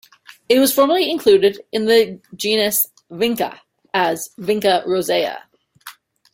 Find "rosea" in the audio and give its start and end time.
4.87-5.43